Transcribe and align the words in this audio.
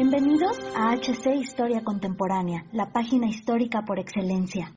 Bienvenidos 0.00 0.56
a 0.76 0.94
HC 0.94 1.34
Historia 1.40 1.82
Contemporánea, 1.82 2.64
la 2.70 2.92
página 2.92 3.26
histórica 3.26 3.82
por 3.84 3.98
excelencia. 3.98 4.72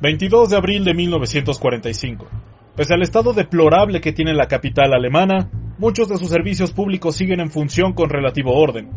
...22 0.00 0.48
de 0.48 0.56
abril 0.56 0.82
de 0.86 0.94
1945... 0.94 2.26
Pese 2.74 2.94
al 2.94 3.02
estado 3.02 3.34
deplorable 3.34 4.00
que 4.00 4.14
tiene 4.14 4.32
la 4.32 4.48
capital 4.48 4.94
alemana... 4.94 5.50
...muchos 5.76 6.08
de 6.08 6.16
sus 6.16 6.30
servicios 6.30 6.72
públicos 6.72 7.16
siguen 7.16 7.40
en 7.40 7.50
función 7.50 7.92
con 7.92 8.08
relativo 8.08 8.54
orden... 8.54 8.88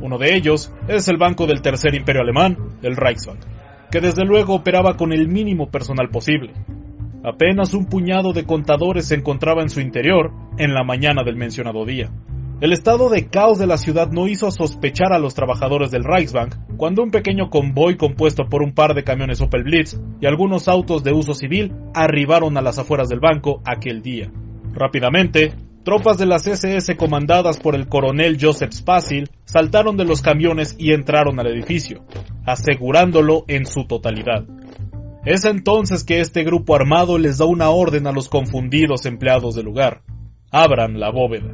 ...uno 0.00 0.18
de 0.18 0.34
ellos 0.34 0.72
es 0.88 1.06
el 1.06 1.16
Banco 1.16 1.46
del 1.46 1.62
Tercer 1.62 1.94
Imperio 1.94 2.22
Alemán, 2.22 2.56
el 2.82 2.96
Reichsbank... 2.96 3.38
...que 3.88 4.00
desde 4.00 4.24
luego 4.24 4.56
operaba 4.56 4.96
con 4.96 5.12
el 5.12 5.28
mínimo 5.28 5.70
personal 5.70 6.08
posible... 6.08 6.54
Apenas 7.26 7.74
un 7.74 7.86
puñado 7.86 8.32
de 8.32 8.44
contadores 8.44 9.08
se 9.08 9.16
encontraba 9.16 9.60
en 9.60 9.68
su 9.68 9.80
interior 9.80 10.30
en 10.58 10.74
la 10.74 10.84
mañana 10.84 11.24
del 11.24 11.34
mencionado 11.34 11.84
día. 11.84 12.08
El 12.60 12.72
estado 12.72 13.08
de 13.08 13.26
caos 13.26 13.58
de 13.58 13.66
la 13.66 13.78
ciudad 13.78 14.12
no 14.12 14.28
hizo 14.28 14.48
sospechar 14.52 15.12
a 15.12 15.18
los 15.18 15.34
trabajadores 15.34 15.90
del 15.90 16.04
Reichsbank 16.04 16.54
cuando 16.76 17.02
un 17.02 17.10
pequeño 17.10 17.50
convoy 17.50 17.96
compuesto 17.96 18.44
por 18.48 18.62
un 18.62 18.74
par 18.74 18.94
de 18.94 19.02
camiones 19.02 19.40
Opel 19.40 19.64
Blitz 19.64 19.98
y 20.20 20.26
algunos 20.26 20.68
autos 20.68 21.02
de 21.02 21.12
uso 21.14 21.34
civil 21.34 21.74
arribaron 21.94 22.56
a 22.56 22.62
las 22.62 22.78
afueras 22.78 23.08
del 23.08 23.18
banco 23.18 23.60
aquel 23.64 24.02
día. 24.02 24.30
Rápidamente, 24.72 25.52
tropas 25.82 26.18
de 26.18 26.26
las 26.26 26.46
SS 26.46 26.96
comandadas 26.96 27.58
por 27.58 27.74
el 27.74 27.88
coronel 27.88 28.38
Joseph 28.40 28.70
Spasil 28.72 29.30
saltaron 29.46 29.96
de 29.96 30.04
los 30.04 30.22
camiones 30.22 30.76
y 30.78 30.92
entraron 30.92 31.40
al 31.40 31.48
edificio, 31.48 32.04
asegurándolo 32.44 33.44
en 33.48 33.66
su 33.66 33.84
totalidad. 33.84 34.44
Es 35.26 35.44
entonces 35.44 36.04
que 36.04 36.20
este 36.20 36.44
grupo 36.44 36.76
armado 36.76 37.18
les 37.18 37.38
da 37.38 37.46
una 37.46 37.70
orden 37.70 38.06
a 38.06 38.12
los 38.12 38.28
confundidos 38.28 39.06
empleados 39.06 39.56
del 39.56 39.64
lugar. 39.64 40.02
Abran 40.52 41.00
la 41.00 41.10
bóveda. 41.10 41.50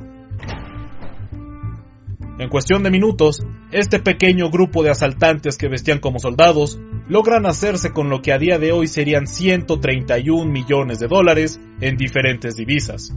En 2.38 2.50
cuestión 2.50 2.82
de 2.82 2.90
minutos, 2.90 3.42
este 3.70 3.98
pequeño 3.98 4.50
grupo 4.50 4.82
de 4.82 4.90
asaltantes 4.90 5.56
que 5.56 5.68
vestían 5.68 6.00
como 6.00 6.18
soldados 6.18 6.78
logran 7.08 7.46
hacerse 7.46 7.92
con 7.92 8.10
lo 8.10 8.20
que 8.20 8.34
a 8.34 8.38
día 8.38 8.58
de 8.58 8.72
hoy 8.72 8.88
serían 8.88 9.26
131 9.26 10.52
millones 10.52 10.98
de 10.98 11.08
dólares 11.08 11.58
en 11.80 11.96
diferentes 11.96 12.56
divisas. 12.56 13.16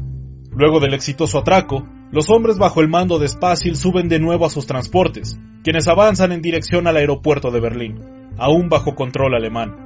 Luego 0.52 0.80
del 0.80 0.94
exitoso 0.94 1.40
atraco, 1.40 1.86
los 2.14 2.30
hombres 2.30 2.58
bajo 2.58 2.80
el 2.80 2.88
mando 2.88 3.20
de 3.20 3.28
Spasil 3.28 3.76
suben 3.76 4.08
de 4.08 4.20
nuevo 4.20 4.46
a 4.46 4.50
sus 4.50 4.66
transportes, 4.66 5.38
quienes 5.66 5.90
avanzan 5.90 6.32
en 6.32 6.42
dirección 6.42 6.88
al 6.88 6.96
aeropuerto 6.96 7.52
de 7.52 7.60
Berlín, 7.60 8.00
aún 8.38 8.70
bajo 8.70 8.96
control 8.96 9.36
alemán. 9.36 9.85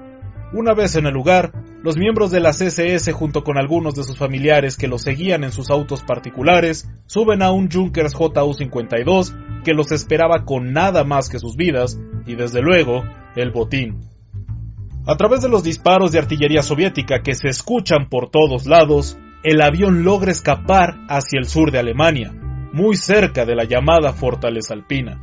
Una 0.52 0.74
vez 0.74 0.96
en 0.96 1.06
el 1.06 1.14
lugar, 1.14 1.52
los 1.84 1.96
miembros 1.96 2.32
de 2.32 2.40
la 2.40 2.52
CSS 2.52 3.12
junto 3.14 3.44
con 3.44 3.60
algunos 3.60 3.94
de 3.94 4.04
sus 4.04 4.18
familiares 4.18 4.78
que 4.78 4.88
los 4.88 5.04
seguían 5.04 5.44
en 5.44 5.52
sus 5.52 5.70
autos 5.70 6.02
particulares 6.02 6.90
suben 7.06 7.44
a 7.44 7.52
un 7.52 7.70
Junkers 7.70 8.16
JU-52 8.16 9.64
que 9.64 9.74
los 9.74 9.92
esperaba 9.92 10.46
con 10.46 10.74
nada 10.74 11.04
más 11.04 11.30
que 11.30 11.38
sus 11.38 11.56
vidas 11.56 12.00
y 12.26 12.36
desde 12.36 12.62
luego 12.62 13.04
el 13.36 13.52
botín. 13.52 14.02
A 15.06 15.18
través 15.18 15.42
de 15.42 15.50
los 15.50 15.64
disparos 15.64 16.12
de 16.12 16.20
artillería 16.20 16.64
soviética 16.64 17.22
que 17.22 17.36
se 17.36 17.48
escuchan 17.50 18.10
por 18.10 18.32
todos 18.32 18.66
lados, 18.66 19.20
el 19.44 19.62
avión 19.62 20.04
logra 20.04 20.32
escapar 20.32 20.98
hacia 21.08 21.40
el 21.40 21.46
sur 21.46 21.72
de 21.72 21.80
Alemania, 21.80 22.34
muy 22.74 22.96
cerca 22.96 23.46
de 23.46 23.56
la 23.56 23.66
llamada 23.66 24.14
Fortaleza 24.14 24.74
Alpina. 24.74 25.22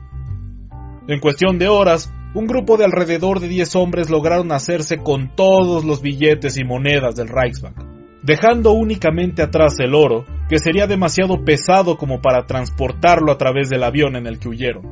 En 1.09 1.21
cuestión 1.21 1.59
de 1.59 1.69
horas, 1.69 2.12
un 2.35 2.47
grupo 2.47 2.77
de 2.77 2.85
alrededor 2.85 3.41
de 3.41 3.49
10 3.49 3.77
hombres 3.77 4.11
lograron 4.11 4.53
hacerse 4.53 4.99
con 4.99 5.35
todos 5.35 5.85
los 5.85 6.03
billetes 6.03 6.59
y 6.59 6.65
monedas 6.65 7.17
del 7.17 7.29
Reichsbank, 7.29 7.77
dejando 8.23 8.73
únicamente 8.73 9.43
atrás 9.43 9.75
el 9.79 9.95
oro, 9.95 10.27
que 10.49 10.59
sería 10.59 10.87
demasiado 10.87 11.45
pesado 11.45 11.97
como 11.97 12.21
para 12.21 12.47
transportarlo 12.47 13.33
a 13.33 13.39
través 13.39 13.69
del 13.69 13.83
avión 13.83 14.17
en 14.17 14.27
el 14.27 14.39
que 14.39 14.49
huyeron. 14.49 14.85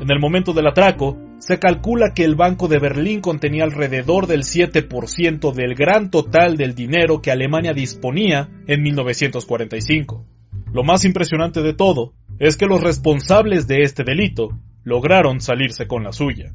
En 0.00 0.10
el 0.10 0.18
momento 0.18 0.52
del 0.52 0.66
atraco, 0.66 1.18
se 1.38 1.58
calcula 1.58 2.14
que 2.14 2.24
el 2.24 2.34
Banco 2.34 2.68
de 2.68 2.78
Berlín 2.78 3.20
contenía 3.20 3.64
alrededor 3.64 4.26
del 4.26 4.42
7% 4.42 5.52
del 5.52 5.74
gran 5.74 6.10
total 6.10 6.56
del 6.56 6.74
dinero 6.74 7.20
que 7.20 7.30
Alemania 7.30 7.72
disponía 7.72 8.48
en 8.66 8.82
1945. 8.82 10.24
Lo 10.72 10.84
más 10.84 11.04
impresionante 11.04 11.62
de 11.62 11.74
todo 11.74 12.14
es 12.38 12.56
que 12.56 12.66
los 12.66 12.80
responsables 12.80 13.66
de 13.66 13.82
este 13.82 14.04
delito 14.04 14.58
lograron 14.84 15.40
salirse 15.40 15.86
con 15.86 16.02
la 16.02 16.12
suya. 16.12 16.52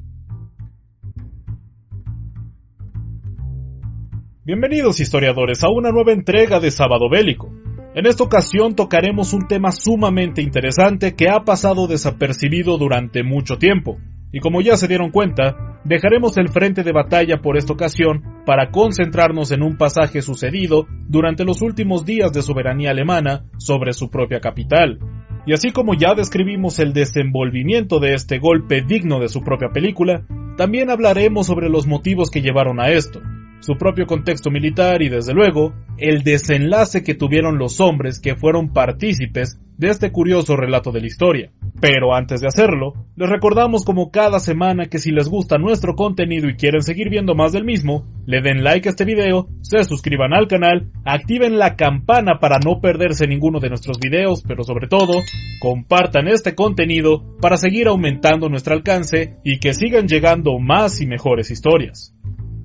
Bienvenidos 4.43 4.99
historiadores 4.99 5.63
a 5.63 5.69
una 5.69 5.91
nueva 5.91 6.13
entrega 6.13 6.59
de 6.59 6.71
Sábado 6.71 7.09
Bélico. 7.09 7.51
En 7.95 8.05
esta 8.05 8.23
ocasión 8.23 8.75
tocaremos 8.75 9.33
un 9.33 9.47
tema 9.47 9.71
sumamente 9.71 10.41
interesante 10.41 11.15
que 11.15 11.29
ha 11.29 11.43
pasado 11.43 11.87
desapercibido 11.87 12.77
durante 12.77 13.23
mucho 13.23 13.57
tiempo, 13.57 13.97
y 14.31 14.39
como 14.39 14.61
ya 14.61 14.77
se 14.77 14.87
dieron 14.87 15.09
cuenta, 15.09 15.79
dejaremos 15.83 16.37
el 16.37 16.49
frente 16.49 16.83
de 16.83 16.91
batalla 16.91 17.37
por 17.41 17.57
esta 17.57 17.73
ocasión 17.73 18.43
para 18.45 18.71
concentrarnos 18.71 19.51
en 19.51 19.63
un 19.63 19.77
pasaje 19.77 20.21
sucedido 20.21 20.85
durante 21.07 21.43
los 21.43 21.61
últimos 21.61 22.05
días 22.05 22.31
de 22.33 22.41
soberanía 22.41 22.91
alemana 22.91 23.45
sobre 23.57 23.93
su 23.93 24.09
propia 24.09 24.39
capital, 24.39 24.99
y 25.47 25.53
así 25.53 25.71
como 25.71 25.93
ya 25.93 26.13
describimos 26.13 26.77
el 26.79 26.91
desenvolvimiento 26.91 27.99
de 27.99 28.13
este 28.13 28.37
golpe 28.37 28.81
digno 28.81 29.21
de 29.21 29.29
su 29.29 29.41
propia 29.43 29.69
película, 29.69 30.25
también 30.57 30.89
hablaremos 30.89 31.47
sobre 31.47 31.69
los 31.69 31.87
motivos 31.87 32.29
que 32.29 32.41
llevaron 32.41 32.81
a 32.81 32.89
esto, 32.89 33.21
su 33.61 33.77
propio 33.77 34.07
contexto 34.07 34.51
militar 34.51 35.01
y 35.01 35.07
desde 35.07 35.33
luego 35.33 35.73
el 35.97 36.23
desenlace 36.23 37.01
que 37.01 37.15
tuvieron 37.15 37.57
los 37.57 37.79
hombres 37.79 38.19
que 38.19 38.35
fueron 38.35 38.73
partícipes 38.73 39.57
de 39.77 39.87
este 39.87 40.11
curioso 40.11 40.57
relato 40.57 40.91
de 40.91 40.99
la 40.99 41.07
historia. 41.07 41.51
Pero 41.79 42.15
antes 42.15 42.41
de 42.41 42.47
hacerlo, 42.47 42.93
les 43.15 43.29
recordamos 43.29 43.85
como 43.85 44.09
cada 44.09 44.39
semana 44.39 44.87
que 44.87 44.97
si 44.97 45.11
les 45.11 45.29
gusta 45.29 45.59
nuestro 45.59 45.95
contenido 45.95 46.49
y 46.49 46.55
quieren 46.55 46.81
seguir 46.81 47.09
viendo 47.09 47.35
más 47.35 47.51
del 47.51 47.65
mismo, 47.65 48.03
le 48.25 48.41
den 48.41 48.63
like 48.63 48.89
a 48.89 48.91
este 48.91 49.05
video, 49.05 49.47
se 49.61 49.83
suscriban 49.83 50.33
al 50.33 50.47
canal, 50.47 50.91
activen 51.05 51.59
la 51.59 51.75
campana 51.75 52.39
para 52.39 52.57
no 52.57 52.81
perderse 52.81 53.27
ninguno 53.27 53.59
de 53.59 53.69
nuestros 53.69 53.99
videos, 53.99 54.43
pero 54.47 54.63
sobre 54.63 54.87
todo, 54.87 55.21
compartan 55.59 56.27
este 56.27 56.55
contenido 56.55 57.37
para 57.39 57.57
seguir 57.57 57.87
aumentando 57.87 58.49
nuestro 58.49 58.73
alcance 58.73 59.37
y 59.43 59.59
que 59.59 59.73
sigan 59.73 60.07
llegando 60.07 60.57
más 60.57 60.99
y 60.99 61.05
mejores 61.05 61.51
historias. 61.51 62.15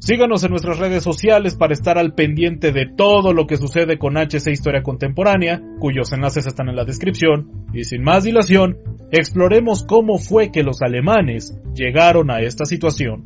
Síganos 0.04 0.42
en 0.42 0.50
nuestras 0.50 0.80
redes 0.80 1.04
sociales 1.04 1.54
para 1.54 1.74
estar 1.74 1.96
al 1.96 2.14
pendiente 2.14 2.72
de 2.72 2.86
todo 2.86 3.32
lo 3.32 3.46
que 3.46 3.56
sucede 3.56 3.98
con 3.98 4.16
HC 4.16 4.48
Historia 4.50 4.82
Contemporánea, 4.82 5.62
cuyos 5.78 6.12
enlaces 6.12 6.44
están 6.44 6.68
en 6.68 6.74
la 6.74 6.84
descripción, 6.84 7.68
y 7.72 7.84
sin 7.84 8.02
más 8.02 8.24
dilación, 8.24 8.78
exploremos 9.12 9.84
cómo 9.84 10.18
fue 10.18 10.50
que 10.50 10.62
los 10.62 10.80
alemanes 10.80 11.56
llegaron 11.74 12.30
a 12.30 12.40
esta 12.40 12.64
situación. 12.64 13.24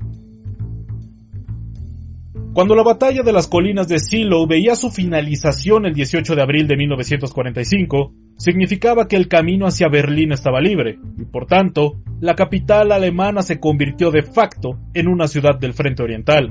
Cuando 2.53 2.75
la 2.75 2.83
batalla 2.83 3.23
de 3.23 3.33
las 3.33 3.49
colinas 3.49 3.87
de 3.87 3.99
Silo 3.99 4.47
veía 4.47 4.75
su 4.75 4.91
finalización 4.91 5.87
el 5.87 5.95
18 5.95 6.35
de 6.35 6.43
abril 6.43 6.67
de 6.67 6.77
1945, 6.77 8.13
significaba 8.37 9.07
que 9.09 9.17
el 9.17 9.29
camino 9.29 9.67
hacia 9.67 9.89
Berlín 9.89 10.33
estaba 10.33 10.61
libre, 10.61 10.99
y 11.19 11.25
por 11.27 11.47
tanto, 11.47 12.03
la 12.19 12.35
capital 12.35 12.93
alemana 12.93 13.43
se 13.43 13.61
convirtió 13.61 14.11
de 14.11 14.23
facto 14.23 14.79
en 14.95 15.07
una 15.07 15.29
ciudad 15.29 15.59
del 15.59 15.75
Frente 15.75 16.03
Oriental. 16.03 16.51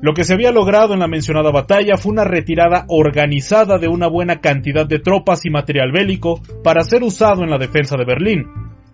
Lo 0.00 0.14
que 0.14 0.24
se 0.24 0.34
había 0.34 0.50
logrado 0.50 0.94
en 0.94 1.00
la 1.00 1.06
mencionada 1.06 1.52
batalla 1.52 1.96
fue 1.96 2.12
una 2.12 2.24
retirada 2.24 2.86
organizada 2.88 3.78
de 3.78 3.86
una 3.86 4.08
buena 4.08 4.40
cantidad 4.40 4.84
de 4.84 4.98
tropas 4.98 5.44
y 5.44 5.50
material 5.50 5.92
bélico 5.92 6.40
para 6.64 6.82
ser 6.82 7.04
usado 7.04 7.44
en 7.44 7.50
la 7.50 7.58
defensa 7.58 7.96
de 7.96 8.04
Berlín, 8.04 8.46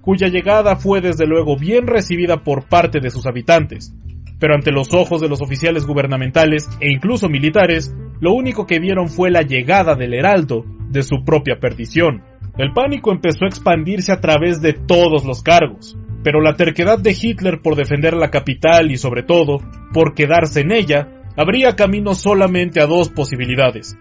cuya 0.08 0.28
llegada 0.28 0.76
fue 0.76 1.02
desde 1.02 1.26
luego 1.26 1.58
bien 1.58 1.86
recibida 1.86 2.42
por 2.42 2.66
parte 2.66 2.98
de 2.98 3.10
sus 3.10 3.26
habitantes. 3.26 3.94
Pero 4.40 4.54
ante 4.54 4.72
los 4.72 4.94
ojos 4.94 5.20
de 5.20 5.28
los 5.28 5.42
oficiales 5.42 5.84
gubernamentales 5.84 6.66
e 6.80 6.90
incluso 6.90 7.28
militares, 7.28 7.94
lo 8.18 8.32
único 8.32 8.64
que 8.64 8.78
vieron 8.78 9.10
fue 9.10 9.30
la 9.30 9.42
llegada 9.42 9.96
del 9.96 10.14
heraldo 10.14 10.64
de 10.88 11.02
su 11.02 11.26
propia 11.26 11.60
perdición. 11.60 12.22
El 12.56 12.72
pánico 12.72 13.12
empezó 13.12 13.44
a 13.44 13.48
expandirse 13.48 14.10
a 14.10 14.22
través 14.22 14.62
de 14.62 14.72
todos 14.72 15.26
los 15.26 15.42
cargos, 15.42 15.98
pero 16.24 16.40
la 16.40 16.54
terquedad 16.54 16.98
de 16.98 17.14
Hitler 17.14 17.60
por 17.62 17.76
defender 17.76 18.14
la 18.14 18.30
capital 18.30 18.90
y 18.90 18.96
sobre 18.96 19.24
todo 19.24 19.58
por 19.92 20.14
quedarse 20.14 20.62
en 20.62 20.72
ella, 20.72 21.06
abría 21.36 21.76
camino 21.76 22.14
solamente 22.14 22.80
a 22.80 22.86
dos 22.86 23.10
posibilidades. 23.10 23.98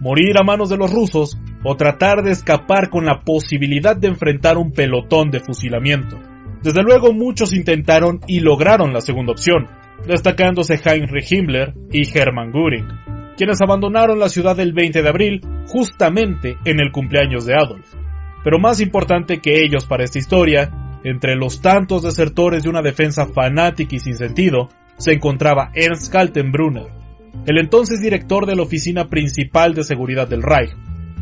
Morir 0.00 0.36
a 0.38 0.42
manos 0.42 0.70
de 0.70 0.78
los 0.78 0.90
rusos 0.90 1.38
o 1.62 1.76
tratar 1.76 2.22
de 2.22 2.32
escapar 2.32 2.88
con 2.88 3.04
la 3.04 3.20
posibilidad 3.20 3.96
de 3.96 4.08
enfrentar 4.08 4.56
un 4.58 4.72
pelotón 4.72 5.30
de 5.30 5.40
fusilamiento. 5.40 6.18
Desde 6.62 6.82
luego 6.82 7.12
muchos 7.12 7.54
intentaron 7.54 8.20
y 8.26 8.40
lograron 8.40 8.92
la 8.92 9.00
segunda 9.00 9.32
opción, 9.32 9.68
destacándose 10.06 10.80
Heinrich 10.82 11.30
Himmler 11.30 11.74
y 11.92 12.02
Hermann 12.06 12.52
Göring, 12.52 12.88
quienes 13.36 13.60
abandonaron 13.62 14.18
la 14.18 14.28
ciudad 14.28 14.58
el 14.60 14.72
20 14.72 15.02
de 15.02 15.08
abril 15.08 15.40
justamente 15.68 16.56
en 16.64 16.80
el 16.80 16.92
cumpleaños 16.92 17.46
de 17.46 17.54
Adolf. 17.54 17.94
Pero 18.42 18.58
más 18.58 18.80
importante 18.80 19.40
que 19.40 19.62
ellos 19.62 19.84
para 19.84 20.04
esta 20.04 20.18
historia, 20.18 20.70
entre 21.04 21.34
los 21.36 21.60
tantos 21.60 22.02
desertores 22.02 22.62
de 22.62 22.70
una 22.70 22.82
defensa 22.82 23.26
fanática 23.26 23.96
y 23.96 23.98
sin 23.98 24.16
sentido, 24.16 24.68
se 24.96 25.12
encontraba 25.12 25.70
Ernst 25.74 26.12
Kaltenbrunner, 26.12 26.99
el 27.46 27.58
entonces 27.58 28.00
director 28.00 28.46
de 28.46 28.56
la 28.56 28.62
oficina 28.62 29.08
principal 29.08 29.74
de 29.74 29.84
seguridad 29.84 30.28
del 30.28 30.42
Reich, 30.42 30.74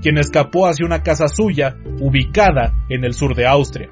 quien 0.02 0.18
escapó 0.18 0.66
hacia 0.66 0.86
una 0.86 1.02
casa 1.02 1.28
suya 1.28 1.76
ubicada 2.00 2.74
en 2.88 3.04
el 3.04 3.14
sur 3.14 3.34
de 3.34 3.46
Austria. 3.46 3.90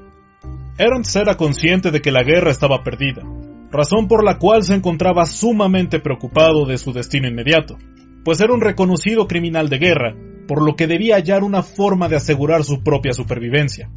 Ernst 0.79 1.17
era 1.17 1.37
consciente 1.37 1.91
de 1.91 2.01
que 2.01 2.13
la 2.13 2.23
guerra 2.23 2.51
estaba 2.51 2.83
perdida, 2.83 3.23
razón 3.71 4.09
por 4.09 4.25
la 4.25 4.39
cual 4.39 4.63
se 4.63 4.75
encontraba 4.75 5.27
sumamente 5.27 6.01
preocupado 6.01 6.67
de 6.67 6.79
su 6.79 6.93
destino 6.93 7.29
inmediato, 7.29 7.77
pues 8.25 8.41
era 8.41 8.53
un 8.53 8.61
reconocido 8.61 9.27
criminal 9.27 9.69
de 9.69 9.79
guerra, 9.79 10.15
por 10.47 10.63
lo 10.63 10.77
que 10.77 10.87
debía 10.87 11.17
hallar 11.17 11.43
una 11.45 11.63
forma 11.63 12.09
de 12.09 12.17
asegurar 12.17 12.65
su 12.65 12.83
propia 12.83 13.13
supervivencia. 13.13 13.91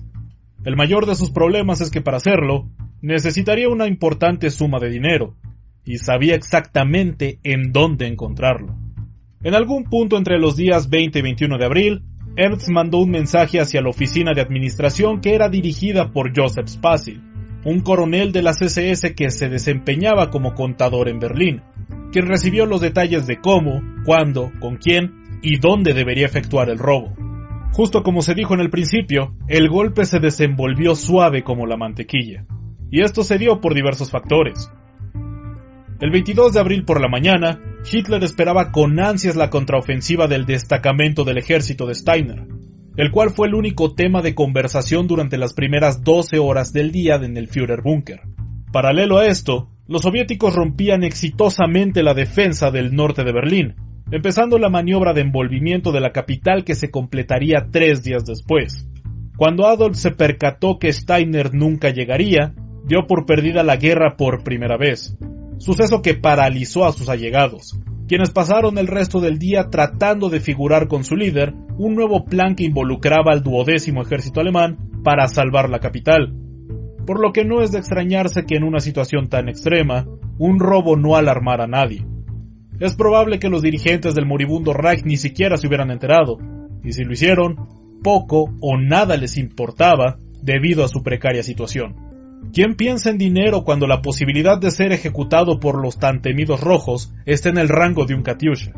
El 0.63 0.75
mayor 0.75 1.06
de 1.06 1.16
sus 1.16 1.31
problemas 1.31 1.81
es 1.81 1.89
que 1.89 2.01
para 2.01 2.18
hacerlo, 2.18 2.69
necesitaría 3.01 3.69
una 3.69 3.88
importante 3.88 4.50
suma 4.50 4.80
de 4.80 4.89
dinero, 4.89 5.36
y 5.90 5.98
sabía 5.98 6.36
exactamente 6.36 7.40
en 7.44 7.72
dónde 7.72 8.06
encontrarlo. 8.06 8.78
En 9.42 9.56
algún 9.56 9.86
punto 9.86 10.18
entre 10.18 10.38
los 10.38 10.56
días 10.56 10.88
20 10.92 11.18
y 11.18 11.22
21 11.24 11.58
de 11.58 11.66
abril, 11.66 12.04
Ernst 12.36 12.70
mandó 12.70 13.00
un 13.00 13.10
mensaje 13.10 13.60
hacia 13.60 13.82
la 13.82 13.90
oficina 13.90 14.34
de 14.36 14.42
administración 14.42 15.20
que 15.20 15.34
era 15.34 15.50
dirigida 15.50 16.12
por 16.12 16.32
Joseph 16.36 16.68
Spasil, 16.68 17.24
un 17.66 17.80
coronel 17.80 18.32
de 18.32 18.44
la 18.44 18.52
CSS 18.52 19.16
que 19.16 19.32
se 19.32 19.50
desempeñaba 19.50 20.30
como 20.30 20.54
contador 20.54 21.10
en 21.10 21.18
Berlín, 21.18 21.64
quien 22.12 22.28
recibió 22.28 22.68
los 22.68 22.82
detalles 22.82 23.26
de 23.26 23.40
cómo, 23.40 23.82
cuándo, 24.06 24.52
con 24.60 24.78
quién 24.78 25.40
y 25.42 25.58
dónde 25.58 25.96
debería 25.96 26.28
efectuar 26.28 26.70
el 26.70 26.78
robo. 26.78 27.16
Justo 27.72 28.04
como 28.04 28.22
se 28.22 28.36
dijo 28.36 28.54
en 28.54 28.60
el 28.60 28.70
principio, 28.70 29.34
el 29.48 29.70
golpe 29.70 30.06
se 30.06 30.20
desenvolvió 30.20 30.94
suave 30.94 31.44
como 31.44 31.66
la 31.66 31.78
mantequilla, 31.78 32.46
y 32.92 33.02
esto 33.02 33.24
se 33.24 33.40
dio 33.40 33.60
por 33.60 33.74
diversos 33.74 34.12
factores. 34.12 34.72
El 36.01 36.12
22 36.12 36.54
de 36.54 36.62
abril 36.62 36.86
por 36.86 37.01
la 37.01 37.10
mañana, 37.10 37.60
Hitler 37.92 38.24
esperaba 38.24 38.72
con 38.72 38.98
ansias 39.01 39.36
la 39.36 39.50
contraofensiva 39.50 40.30
del 40.30 40.46
destacamento 40.46 41.25
del 41.25 41.38
ejército 41.38 41.86
de 41.86 41.94
Steiner, 41.94 42.48
el 42.96 43.12
cual 43.12 43.31
fue 43.31 43.48
el 43.48 43.54
único 43.54 43.96
tema 43.96 44.22
de 44.22 44.34
conversación 44.34 45.07
durante 45.07 45.38
las 45.38 45.54
primeras 45.54 46.01
12 46.01 46.40
horas 46.40 46.72
del 46.72 46.94
día 46.94 47.16
en 47.16 47.36
el 47.36 47.50
Führerbunker. 47.50 48.22
Paralelo 48.72 49.18
a 49.18 49.25
esto, 49.25 49.72
los 49.90 50.04
soviéticos 50.04 50.56
rompían 50.56 51.04
exitosamente 51.04 52.02
la 52.02 52.13
defensa 52.13 52.72
del 52.72 52.95
norte 52.95 53.25
de 53.25 53.34
Berlín, 53.34 53.75
empezando 54.10 54.57
la 54.57 54.69
maniobra 54.69 55.12
de 55.12 55.19
envolvimiento 55.19 55.92
de 55.92 56.00
la 56.00 56.13
capital 56.13 56.63
que 56.63 56.75
se 56.75 56.92
completaría 56.92 57.68
tres 57.74 58.04
días 58.04 58.24
después. 58.24 58.88
Cuando 59.36 59.68
Adolf 59.68 59.98
se 59.98 60.12
percató 60.12 60.80
que 60.80 60.94
Steiner 60.94 61.54
nunca 61.54 61.90
llegaría, 61.90 62.54
dio 62.86 63.06
por 63.06 63.25
perdida 63.25 63.63
la 63.63 63.75
guerra 63.75 64.16
por 64.16 64.45
primera 64.45 64.78
vez, 64.78 65.18
suceso 65.60 66.02
que 66.02 66.16
paralizó 66.16 66.86
a 66.86 66.92
sus 66.92 67.10
allegados, 67.10 67.80
quienes 68.08 68.32
pasaron 68.32 68.78
el 68.78 68.88
resto 68.88 69.22
del 69.22 69.38
día 69.38 69.70
tratando 69.70 70.30
de 70.30 70.40
figurar 70.40 70.88
con 70.88 71.04
su 71.04 71.16
líder 71.16 71.54
un 71.78 71.94
nuevo 71.94 72.26
plan 72.26 72.56
que 72.56 72.64
involucraba 72.64 73.32
al 73.32 73.44
duodécimo 73.44 74.02
ejército 74.02 74.40
alemán 74.40 74.78
para 75.04 75.28
salvar 75.28 75.70
la 75.70 75.80
capital. 75.80 76.34
Por 77.06 77.22
lo 77.22 77.32
que 77.32 77.46
no 77.46 77.62
es 77.62 77.72
de 77.72 77.78
extrañarse 77.78 78.46
que 78.46 78.56
en 78.56 78.64
una 78.64 78.80
situación 78.80 79.30
tan 79.30 79.48
extrema, 79.48 80.08
un 80.40 80.60
robo 80.60 80.96
no 80.96 81.16
alarmara 81.16 81.66
a 81.66 81.68
nadie. 81.68 82.06
Es 82.80 82.96
probable 82.96 83.40
que 83.40 83.50
los 83.50 83.62
dirigentes 83.62 84.16
del 84.16 84.26
moribundo 84.26 84.74
Reich 84.74 85.04
ni 85.04 85.18
siquiera 85.18 85.58
se 85.58 85.68
hubieran 85.68 85.92
enterado, 85.92 86.38
y 86.84 86.94
si 86.94 87.04
lo 87.04 87.14
hicieron, 87.14 87.68
poco 88.02 88.56
o 88.62 88.78
nada 88.78 89.18
les 89.18 89.38
importaba 89.38 90.18
debido 90.42 90.84
a 90.84 90.88
su 90.88 91.04
precaria 91.04 91.44
situación. 91.44 92.09
¿Quién 92.54 92.76
piensa 92.76 93.10
en 93.10 93.18
dinero 93.18 93.64
cuando 93.64 93.86
la 93.86 94.02
posibilidad 94.02 94.60
de 94.60 94.72
ser 94.72 94.92
ejecutado 94.92 95.60
por 95.60 95.80
los 95.82 96.00
tan 96.00 96.22
temidos 96.22 96.62
rojos 96.62 97.14
está 97.26 97.50
en 97.50 97.58
el 97.58 97.70
rango 97.70 98.06
de 98.06 98.16
un 98.16 98.24
Katyusha? 98.24 98.74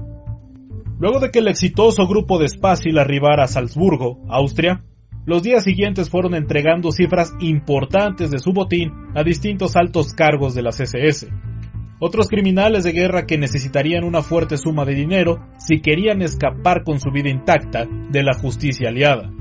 Luego 0.99 1.19
de 1.19 1.31
que 1.31 1.39
el 1.39 1.47
exitoso 1.47 2.05
grupo 2.05 2.37
de 2.37 2.49
Spasil 2.49 2.97
arribara 2.99 3.45
a 3.45 3.47
Salzburgo, 3.47 4.19
Austria, 4.29 4.83
los 5.25 5.41
días 5.41 5.63
siguientes 5.63 6.09
fueron 6.09 6.35
entregando 6.35 6.91
cifras 6.91 7.33
importantes 7.39 8.29
de 8.29 8.39
su 8.39 8.53
botín 8.53 8.91
a 9.15 9.23
distintos 9.23 9.75
altos 9.75 10.13
cargos 10.13 10.53
de 10.53 10.63
la 10.63 10.71
CSS. 10.71 11.27
Otros 11.99 12.27
criminales 12.27 12.83
de 12.83 12.91
guerra 12.91 13.25
que 13.25 13.37
necesitarían 13.37 14.03
una 14.03 14.21
fuerte 14.21 14.57
suma 14.57 14.83
de 14.83 14.95
dinero 14.95 15.47
si 15.59 15.79
querían 15.81 16.21
escapar 16.21 16.83
con 16.83 16.99
su 16.99 17.11
vida 17.11 17.29
intacta 17.29 17.85
de 17.85 18.23
la 18.23 18.33
justicia 18.33 18.89
aliada. 18.89 19.31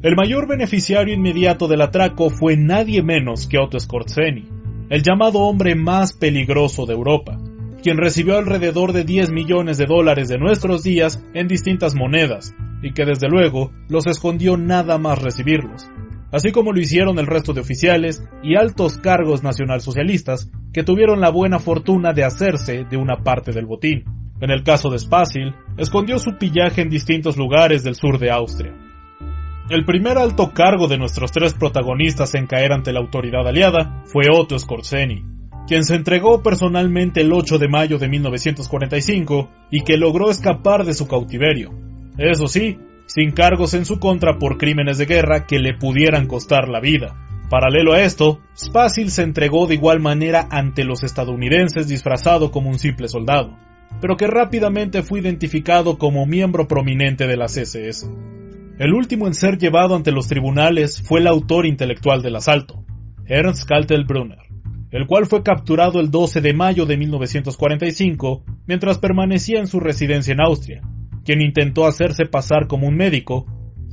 El 0.00 0.14
mayor 0.14 0.46
beneficiario 0.46 1.12
inmediato 1.12 1.66
del 1.66 1.80
atraco 1.80 2.30
fue 2.30 2.56
nadie 2.56 3.02
menos 3.02 3.48
que 3.48 3.58
Otto 3.58 3.80
Skorzeny, 3.80 4.46
el 4.90 5.02
llamado 5.02 5.40
hombre 5.40 5.74
más 5.74 6.12
peligroso 6.12 6.86
de 6.86 6.94
Europa, 6.94 7.36
quien 7.82 7.96
recibió 7.96 8.38
alrededor 8.38 8.92
de 8.92 9.02
10 9.02 9.32
millones 9.32 9.76
de 9.76 9.86
dólares 9.86 10.28
de 10.28 10.38
nuestros 10.38 10.84
días 10.84 11.20
en 11.34 11.48
distintas 11.48 11.96
monedas, 11.96 12.54
y 12.80 12.92
que 12.92 13.04
desde 13.04 13.28
luego 13.28 13.72
los 13.88 14.06
escondió 14.06 14.56
nada 14.56 14.98
más 14.98 15.20
recibirlos, 15.20 15.90
así 16.30 16.52
como 16.52 16.70
lo 16.70 16.80
hicieron 16.80 17.18
el 17.18 17.26
resto 17.26 17.52
de 17.52 17.62
oficiales 17.62 18.22
y 18.40 18.54
altos 18.54 18.98
cargos 18.98 19.42
nacionalsocialistas 19.42 20.48
que 20.72 20.84
tuvieron 20.84 21.20
la 21.20 21.30
buena 21.30 21.58
fortuna 21.58 22.12
de 22.12 22.22
hacerse 22.22 22.84
de 22.88 22.96
una 22.96 23.24
parte 23.24 23.50
del 23.50 23.66
botín. 23.66 24.04
En 24.40 24.52
el 24.52 24.62
caso 24.62 24.90
de 24.90 25.00
Spasil, 25.00 25.56
escondió 25.76 26.20
su 26.20 26.38
pillaje 26.38 26.82
en 26.82 26.88
distintos 26.88 27.36
lugares 27.36 27.82
del 27.82 27.96
sur 27.96 28.20
de 28.20 28.30
Austria. 28.30 28.87
El 29.70 29.84
primer 29.84 30.16
alto 30.16 30.54
cargo 30.54 30.88
de 30.88 30.96
nuestros 30.96 31.30
tres 31.30 31.52
protagonistas 31.52 32.34
en 32.34 32.46
caer 32.46 32.72
ante 32.72 32.90
la 32.90 33.00
autoridad 33.00 33.46
aliada 33.46 34.02
fue 34.06 34.24
Otto 34.32 34.58
Skorzeny, 34.58 35.22
quien 35.66 35.84
se 35.84 35.94
entregó 35.94 36.42
personalmente 36.42 37.20
el 37.20 37.30
8 37.34 37.58
de 37.58 37.68
mayo 37.68 37.98
de 37.98 38.08
1945 38.08 39.50
y 39.70 39.82
que 39.82 39.98
logró 39.98 40.30
escapar 40.30 40.86
de 40.86 40.94
su 40.94 41.06
cautiverio. 41.06 41.70
Eso 42.16 42.46
sí, 42.46 42.78
sin 43.04 43.32
cargos 43.32 43.74
en 43.74 43.84
su 43.84 44.00
contra 44.00 44.38
por 44.38 44.56
crímenes 44.56 44.96
de 44.96 45.04
guerra 45.04 45.44
que 45.46 45.58
le 45.58 45.74
pudieran 45.74 46.26
costar 46.26 46.66
la 46.70 46.80
vida. 46.80 47.14
Paralelo 47.50 47.92
a 47.92 48.00
esto, 48.00 48.40
Spasil 48.56 49.10
se 49.10 49.22
entregó 49.22 49.66
de 49.66 49.74
igual 49.74 50.00
manera 50.00 50.48
ante 50.50 50.84
los 50.84 51.02
estadounidenses 51.02 51.88
disfrazado 51.88 52.50
como 52.50 52.70
un 52.70 52.78
simple 52.78 53.06
soldado, 53.06 53.54
pero 54.00 54.16
que 54.16 54.28
rápidamente 54.28 55.02
fue 55.02 55.20
identificado 55.20 55.98
como 55.98 56.24
miembro 56.24 56.66
prominente 56.66 57.26
de 57.26 57.36
la 57.36 57.46
CSS. 57.46 58.08
El 58.78 58.94
último 58.94 59.26
en 59.26 59.34
ser 59.34 59.58
llevado 59.58 59.96
ante 59.96 60.12
los 60.12 60.28
tribunales 60.28 61.02
fue 61.02 61.18
el 61.18 61.26
autor 61.26 61.66
intelectual 61.66 62.22
del 62.22 62.36
asalto, 62.36 62.84
Ernst 63.26 63.68
Kaltelbrunner, 63.68 64.38
el 64.92 65.08
cual 65.08 65.26
fue 65.26 65.42
capturado 65.42 65.98
el 65.98 66.12
12 66.12 66.40
de 66.40 66.52
mayo 66.52 66.86
de 66.86 66.96
1945 66.96 68.44
mientras 68.68 68.98
permanecía 68.98 69.58
en 69.58 69.66
su 69.66 69.80
residencia 69.80 70.32
en 70.32 70.40
Austria, 70.40 70.82
quien 71.24 71.40
intentó 71.40 71.86
hacerse 71.86 72.24
pasar 72.26 72.68
como 72.68 72.86
un 72.86 72.94
médico, 72.94 73.46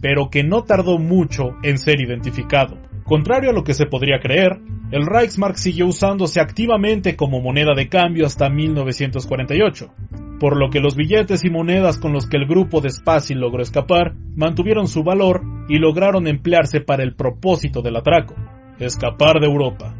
pero 0.03 0.29
que 0.29 0.43
no 0.43 0.65
tardó 0.65 0.99
mucho 0.99 1.55
en 1.63 1.79
ser 1.79 1.99
identificado. 1.99 2.77
Contrario 3.05 3.49
a 3.49 3.53
lo 3.53 3.63
que 3.63 3.73
se 3.73 3.87
podría 3.87 4.19
creer, 4.19 4.59
el 4.91 5.07
Reichsmark 5.07 5.57
siguió 5.57 5.87
usándose 5.87 6.39
activamente 6.39 7.15
como 7.15 7.41
moneda 7.41 7.73
de 7.75 7.89
cambio 7.89 8.27
hasta 8.27 8.51
1948, 8.51 9.91
por 10.39 10.57
lo 10.57 10.69
que 10.69 10.79
los 10.79 10.95
billetes 10.95 11.45
y 11.45 11.49
monedas 11.49 11.97
con 11.97 12.11
los 12.11 12.27
que 12.27 12.37
el 12.37 12.45
grupo 12.45 12.81
de 12.81 12.89
Spassy 12.89 13.33
logró 13.33 13.61
escapar 13.61 14.15
mantuvieron 14.35 14.87
su 14.87 15.03
valor 15.03 15.41
y 15.69 15.77
lograron 15.77 16.27
emplearse 16.27 16.81
para 16.81 17.03
el 17.03 17.15
propósito 17.15 17.81
del 17.81 17.95
atraco, 17.95 18.35
escapar 18.79 19.39
de 19.39 19.47
Europa. 19.47 19.95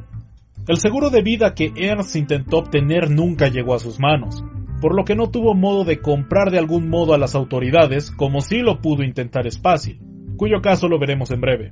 El 0.68 0.78
seguro 0.78 1.10
de 1.10 1.22
vida 1.22 1.54
que 1.54 1.72
Ernst 1.76 2.16
intentó 2.16 2.58
obtener 2.58 3.10
nunca 3.10 3.48
llegó 3.48 3.76
a 3.76 3.80
sus 3.80 4.00
manos, 4.00 4.44
por 4.82 4.96
lo 4.96 5.06
que 5.06 5.16
no 5.16 5.30
tuvo 5.30 5.54
modo 5.54 5.86
de 5.86 6.00
comprar 6.00 6.52
de 6.52 6.60
algún 6.60 6.90
modo 6.90 7.14
a 7.14 7.18
las 7.18 7.36
autoridades 7.36 8.12
como 8.12 8.42
sí 8.42 8.60
lo 8.60 8.82
pudo 8.82 9.04
intentar 9.04 9.50
Spassy, 9.50 10.00
cuyo 10.38 10.62
caso 10.62 10.90
lo 10.90 11.00
veremos 11.00 11.32
en 11.32 11.42
breve. 11.42 11.72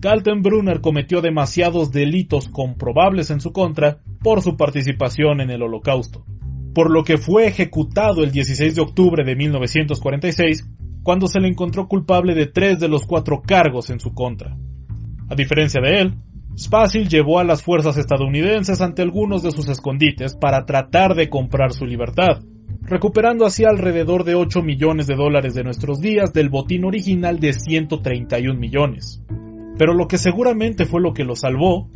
Kaltenbrunner 0.00 0.82
cometió 0.82 1.22
demasiados 1.22 1.90
delitos 1.90 2.48
comprobables 2.50 3.30
en 3.30 3.40
su 3.40 3.52
contra 3.52 3.98
por 4.22 4.42
su 4.42 4.56
participación 4.56 5.40
en 5.40 5.50
el 5.50 5.62
Holocausto 5.62 6.24
por 6.76 6.90
lo 6.90 7.04
que 7.04 7.16
fue 7.16 7.46
ejecutado 7.46 8.22
el 8.22 8.32
16 8.32 8.74
de 8.74 8.82
octubre 8.82 9.24
de 9.24 9.34
1946, 9.34 10.68
cuando 11.02 11.26
se 11.26 11.40
le 11.40 11.48
encontró 11.48 11.88
culpable 11.88 12.34
de 12.34 12.48
tres 12.48 12.78
de 12.78 12.86
los 12.86 13.06
cuatro 13.06 13.40
cargos 13.40 13.88
en 13.88 13.98
su 13.98 14.12
contra. 14.12 14.58
A 15.30 15.34
diferencia 15.34 15.80
de 15.80 16.00
él, 16.02 16.14
Spasil 16.54 17.08
llevó 17.08 17.38
a 17.38 17.44
las 17.44 17.62
fuerzas 17.62 17.96
estadounidenses 17.96 18.82
ante 18.82 19.00
algunos 19.00 19.42
de 19.42 19.52
sus 19.52 19.70
escondites 19.70 20.36
para 20.36 20.66
tratar 20.66 21.14
de 21.14 21.30
comprar 21.30 21.72
su 21.72 21.86
libertad, 21.86 22.42
recuperando 22.82 23.46
así 23.46 23.64
alrededor 23.64 24.24
de 24.24 24.34
8 24.34 24.60
millones 24.60 25.06
de 25.06 25.16
dólares 25.16 25.54
de 25.54 25.64
nuestros 25.64 26.02
días 26.02 26.34
del 26.34 26.50
botín 26.50 26.84
original 26.84 27.40
de 27.40 27.54
131 27.54 28.60
millones. 28.60 29.22
Pero 29.78 29.94
lo 29.94 30.08
que 30.08 30.18
seguramente 30.18 30.84
fue 30.84 31.00
lo 31.00 31.14
que 31.14 31.24
lo 31.24 31.36
salvó 31.36 31.90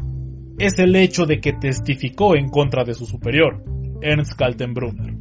es 0.59 0.79
el 0.79 0.97
hecho 0.97 1.27
de 1.27 1.39
que 1.39 1.53
testificó 1.53 2.35
en 2.35 2.49
contra 2.49 2.85
de 2.85 2.95
su 2.95 3.05
superior, 3.05 3.63
Ernst 4.03 4.35
Kaltenbrunner, 4.35 5.15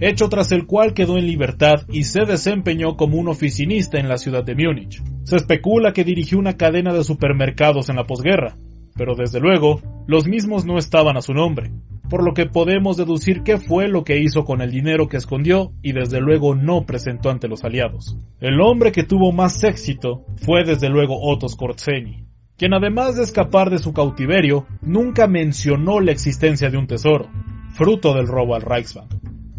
hecho 0.00 0.28
tras 0.28 0.52
el 0.52 0.66
cual 0.66 0.94
quedó 0.94 1.16
en 1.16 1.26
libertad 1.26 1.86
y 1.88 2.04
se 2.04 2.24
desempeñó 2.24 2.96
como 2.96 3.18
un 3.18 3.28
oficinista 3.28 3.98
en 3.98 4.08
la 4.08 4.18
ciudad 4.18 4.44
de 4.44 4.54
Múnich. 4.54 5.02
Se 5.24 5.36
especula 5.36 5.92
que 5.92 6.04
dirigió 6.04 6.38
una 6.38 6.56
cadena 6.56 6.92
de 6.92 7.04
supermercados 7.04 7.88
en 7.88 7.96
la 7.96 8.04
posguerra, 8.04 8.56
pero 8.94 9.14
desde 9.14 9.40
luego, 9.40 9.80
los 10.06 10.26
mismos 10.26 10.64
no 10.64 10.78
estaban 10.78 11.16
a 11.16 11.22
su 11.22 11.34
nombre, 11.34 11.70
por 12.08 12.24
lo 12.24 12.32
que 12.32 12.46
podemos 12.46 12.96
deducir 12.96 13.42
qué 13.42 13.58
fue 13.58 13.88
lo 13.88 14.04
que 14.04 14.20
hizo 14.20 14.44
con 14.44 14.60
el 14.60 14.70
dinero 14.70 15.08
que 15.08 15.16
escondió 15.16 15.72
y 15.82 15.92
desde 15.92 16.20
luego 16.20 16.54
no 16.54 16.86
presentó 16.86 17.30
ante 17.30 17.48
los 17.48 17.64
aliados. 17.64 18.16
El 18.40 18.60
hombre 18.60 18.92
que 18.92 19.02
tuvo 19.02 19.32
más 19.32 19.62
éxito 19.64 20.24
fue 20.36 20.64
desde 20.64 20.88
luego 20.88 21.18
Otto 21.20 21.48
Skorzeny, 21.48 22.24
quien 22.56 22.72
además 22.72 23.16
de 23.16 23.22
escapar 23.22 23.70
de 23.70 23.78
su 23.78 23.92
cautiverio, 23.92 24.66
nunca 24.80 25.26
mencionó 25.26 26.00
la 26.00 26.12
existencia 26.12 26.70
de 26.70 26.78
un 26.78 26.86
tesoro, 26.86 27.28
fruto 27.76 28.14
del 28.14 28.26
robo 28.26 28.54
al 28.54 28.62
Reichsbank, 28.62 29.12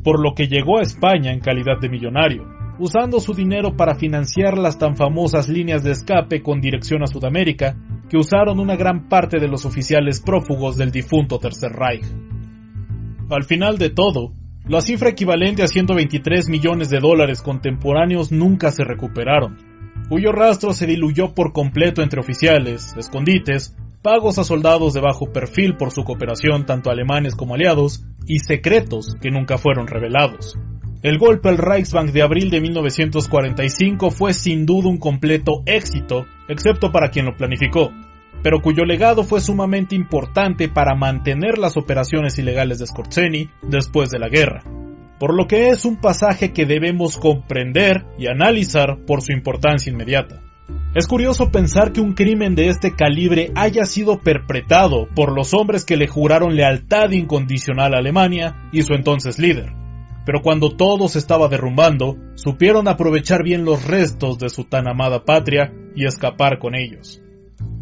por 0.03 0.19
lo 0.19 0.33
que 0.33 0.47
llegó 0.47 0.79
a 0.79 0.81
España 0.81 1.31
en 1.31 1.39
calidad 1.39 1.79
de 1.79 1.87
millonario, 1.87 2.47
usando 2.79 3.19
su 3.19 3.33
dinero 3.33 3.77
para 3.77 3.95
financiar 3.95 4.57
las 4.57 4.79
tan 4.79 4.95
famosas 4.95 5.47
líneas 5.47 5.83
de 5.83 5.91
escape 5.91 6.41
con 6.41 6.59
dirección 6.59 7.03
a 7.03 7.07
Sudamérica 7.07 7.77
que 8.09 8.17
usaron 8.17 8.59
una 8.59 8.75
gran 8.75 9.07
parte 9.07 9.39
de 9.39 9.47
los 9.47 9.65
oficiales 9.65 10.19
prófugos 10.21 10.77
del 10.77 10.91
difunto 10.91 11.37
Tercer 11.37 11.71
Reich. 11.73 12.05
Al 13.29 13.43
final 13.43 13.77
de 13.77 13.91
todo, 13.91 14.33
la 14.67 14.81
cifra 14.81 15.09
equivalente 15.09 15.61
a 15.61 15.67
123 15.67 16.49
millones 16.49 16.89
de 16.89 16.99
dólares 16.99 17.43
contemporáneos 17.43 18.31
nunca 18.31 18.71
se 18.71 18.83
recuperaron, 18.83 19.57
cuyo 20.09 20.31
rastro 20.31 20.73
se 20.73 20.87
diluyó 20.87 21.35
por 21.35 21.53
completo 21.53 22.01
entre 22.01 22.19
oficiales, 22.19 22.95
escondites, 22.97 23.75
pagos 24.01 24.37
a 24.37 24.43
soldados 24.43 24.93
de 24.93 25.01
bajo 25.01 25.31
perfil 25.31 25.75
por 25.75 25.91
su 25.91 26.03
cooperación 26.03 26.65
tanto 26.65 26.89
alemanes 26.89 27.35
como 27.35 27.55
aliados, 27.55 28.05
y 28.27 28.39
secretos 28.39 29.15
que 29.21 29.31
nunca 29.31 29.57
fueron 29.57 29.87
revelados. 29.87 30.57
El 31.03 31.17
golpe 31.17 31.49
al 31.49 31.57
Reichsbank 31.57 32.11
de 32.11 32.21
abril 32.21 32.49
de 32.49 32.59
1945 32.59 34.11
fue 34.11 34.33
sin 34.33 34.65
duda 34.65 34.89
un 34.89 34.97
completo 34.97 35.61
éxito, 35.65 36.25
excepto 36.47 36.91
para 36.91 37.09
quien 37.09 37.25
lo 37.25 37.37
planificó, 37.37 37.91
pero 38.43 38.61
cuyo 38.61 38.83
legado 38.83 39.23
fue 39.23 39.39
sumamente 39.39 39.95
importante 39.95 40.69
para 40.69 40.95
mantener 40.95 41.57
las 41.57 41.77
operaciones 41.77 42.37
ilegales 42.39 42.79
de 42.79 42.87
Skorzeny 42.87 43.49
después 43.61 44.09
de 44.09 44.19
la 44.19 44.27
guerra, 44.27 44.63
por 45.19 45.35
lo 45.35 45.47
que 45.47 45.69
es 45.69 45.85
un 45.85 45.97
pasaje 45.97 46.51
que 46.51 46.65
debemos 46.65 47.17
comprender 47.17 48.05
y 48.17 48.27
analizar 48.27 48.97
por 49.05 49.21
su 49.21 49.33
importancia 49.33 49.91
inmediata. 49.91 50.41
Es 50.93 51.07
curioso 51.07 51.51
pensar 51.51 51.91
que 51.93 52.01
un 52.01 52.13
crimen 52.13 52.55
de 52.55 52.69
este 52.69 52.95
calibre 52.95 53.51
haya 53.55 53.85
sido 53.85 54.19
perpetrado 54.19 55.07
por 55.15 55.31
los 55.31 55.53
hombres 55.53 55.85
que 55.85 55.97
le 55.97 56.07
juraron 56.07 56.55
lealtad 56.55 57.11
incondicional 57.11 57.93
a 57.93 57.99
Alemania 57.99 58.69
y 58.71 58.81
su 58.81 58.93
entonces 58.93 59.37
líder, 59.37 59.73
pero 60.25 60.41
cuando 60.41 60.75
todo 60.75 61.07
se 61.07 61.19
estaba 61.19 61.47
derrumbando, 61.47 62.17
supieron 62.35 62.87
aprovechar 62.87 63.43
bien 63.43 63.63
los 63.63 63.85
restos 63.85 64.39
de 64.39 64.49
su 64.49 64.65
tan 64.65 64.87
amada 64.89 65.23
patria 65.23 65.71
y 65.95 66.05
escapar 66.05 66.59
con 66.59 66.75
ellos. 66.75 67.21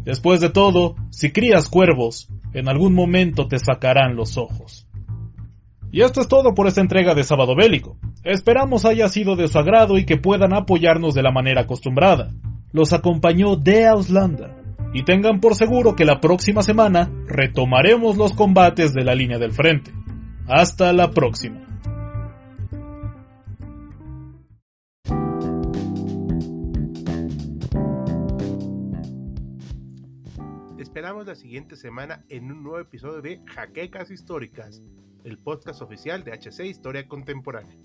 Después 0.04 0.40
de 0.40 0.50
todo, 0.50 0.94
si 1.10 1.32
crías 1.32 1.68
cuervos, 1.68 2.28
en 2.52 2.68
algún 2.68 2.94
momento 2.94 3.48
te 3.48 3.58
sacarán 3.58 4.14
los 4.14 4.36
ojos. 4.36 4.86
Y 5.90 6.02
esto 6.02 6.20
es 6.20 6.28
todo 6.28 6.54
por 6.54 6.66
esta 6.66 6.80
entrega 6.80 7.14
de 7.14 7.24
Sábado 7.24 7.56
Bélico. 7.56 7.96
Esperamos 8.22 8.84
haya 8.84 9.08
sido 9.08 9.34
de 9.34 9.48
su 9.48 9.58
agrado 9.58 9.98
y 9.98 10.04
que 10.04 10.16
puedan 10.16 10.52
apoyarnos 10.52 11.14
de 11.14 11.22
la 11.22 11.32
manera 11.32 11.62
acostumbrada. 11.62 12.30
Los 12.76 12.92
acompañó 12.92 13.56
de 13.56 13.86
Auslander. 13.86 14.50
Y 14.92 15.02
tengan 15.04 15.40
por 15.40 15.54
seguro 15.54 15.96
que 15.96 16.04
la 16.04 16.20
próxima 16.20 16.60
semana 16.60 17.10
retomaremos 17.26 18.18
los 18.18 18.34
combates 18.34 18.92
de 18.92 19.02
la 19.02 19.14
línea 19.14 19.38
del 19.38 19.52
frente. 19.52 19.94
Hasta 20.46 20.92
la 20.92 21.10
próxima. 21.10 21.62
esperamos 30.78 31.26
la 31.26 31.34
siguiente 31.34 31.76
semana 31.76 32.24
en 32.28 32.52
un 32.52 32.62
nuevo 32.62 32.78
episodio 32.78 33.22
de 33.22 33.40
Jaquecas 33.46 34.10
Históricas, 34.10 34.82
el 35.24 35.38
podcast 35.38 35.80
oficial 35.80 36.24
de 36.24 36.32
HC 36.32 36.66
Historia 36.66 37.08
Contemporánea. 37.08 37.76